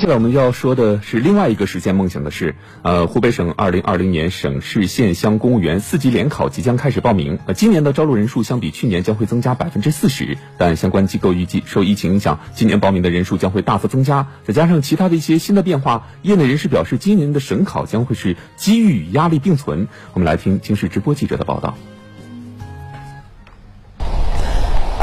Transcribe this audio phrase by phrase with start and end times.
[0.00, 2.54] 接下来我们要说的是另外一个实现梦想的事。
[2.80, 7.38] 呃，湖北省二零二零年省市县乡公务员四级联考即将开始报名。
[7.44, 14.26] 呃，今年的招录人数相比去年将会增加百分之四十，但相关机构预计受疫情影响，今年报名的人数将会大幅增加。
[14.42, 19.86] 再加上其他的一些新的变化，业内人士表示，今年的省考将会是机遇与压力并存。
[20.14, 21.76] 我们来听京视直播记者的报道。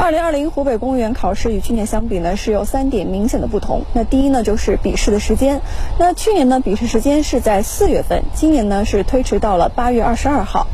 [0.00, 3.82] 二零二零湖北公务员考试与去年相比呢，是有三点明显的不同。
[3.94, 5.60] 那第一呢，就是笔试的时间。
[5.98, 10.68] 那去年呢，笔试时间是在四月份，今年呢是推迟到了八月二十二号。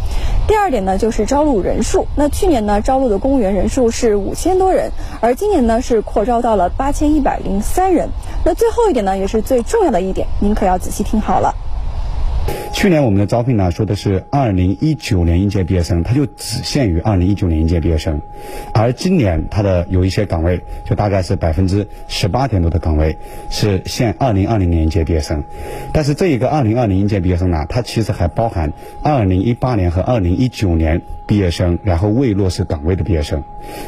[0.46, 2.06] 第二点呢，就是招录人数。
[2.16, 8.10] 那去年呢，招录的公务员人数是五千多人，而今年呢是扩招到了八千一百零三人。
[8.44, 11.54] 那最后一点呢，也是最重要的一点，您可要仔细听好了。
[12.72, 18.20] 去年我们的招聘呢，说的是二零一九年应届毕业生，它就只限于二零一九年应届毕业生，
[18.74, 23.16] 而今年它的有一些岗位，就大概是百分之十八点多的岗位
[23.48, 25.44] 是限二零二零年应届毕业生，
[25.92, 33.42] 但是这一个二零二零应届毕业生呢，它其实还包含二零一八年和二零一九年毕业生，然后未落实岗位的毕业生，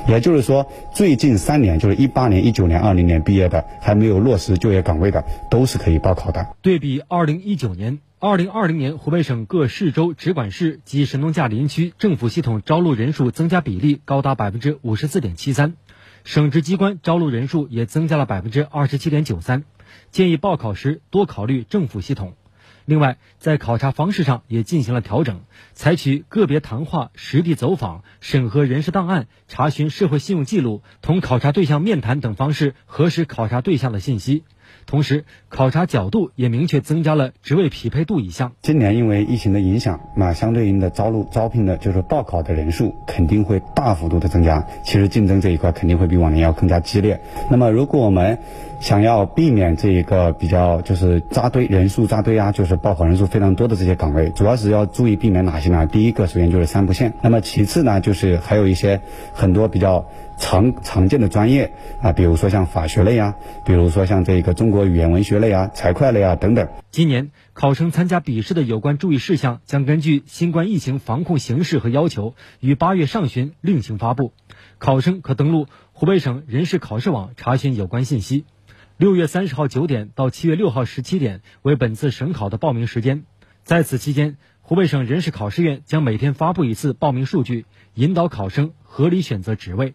[0.07, 6.47] 也就是说，最近三年就是一八年、一九年、二零年毕业的，还没有落实就业岗位的，都是可以报考的。
[6.63, 7.99] 对比二零一九年。
[8.19, 15.75] 二零二零年，湖北省各市州直管市及神农架林区政府系统招录人数增加比例高达百分之五十四点七三，
[16.25, 19.65] 省直机关招录人数也增加了百分之二十七点九三。
[20.13, 22.33] 建议报考时多考虑政府系统。
[22.87, 25.43] 另外，在考察方式上也进行了调整，
[25.75, 34.45] 采取个别谈话、实地走访、审核人事档案、查询社会信用记录、同考察对象面谈等方式核实考察对象的信息。
[34.87, 38.53] 同时，考察角度也明确增加了职位匹配度一项。
[38.63, 44.67] 今年因为疫情的影响，那相对应的招录招聘的就是报考的人数肯定会大幅度的增加。
[44.85, 47.21] 其实竞争这一块肯定会比往年要更加激烈。
[47.51, 48.39] 那么，如果我们
[48.81, 55.87] 想要避免这一个比较就是扎堆人数扎堆啊，就是报考人数非常多的这些岗位，主要是要注意避免哪些呢？
[55.87, 57.13] 第一个，首先就是三不限。
[57.23, 59.01] 那么其次呢，就是还有一些
[59.33, 60.07] 很多比较。
[60.39, 66.69] 常常见的专业啊，比如说像法学类啊，比如说像这个中国语言文学类啊、财会类啊等等。
[66.91, 74.33] 今年考生参加笔试的有关注意事项将根据新冠疫情防控形势和要求，于八月上旬另行发布。
[74.79, 78.45] 考生可登录湖北省人事考试网查询有关信息。
[78.99, 83.25] 六月三十号九点到七月六号十七点为本次省考的报名时间，
[83.63, 89.95] 在此期间，湖北省人事考试院将每天发布一次报名数据，引导考生合理选择职位。